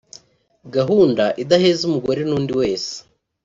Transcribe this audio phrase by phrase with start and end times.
[0.75, 2.93] gahunda idaheza umugore n’undi wese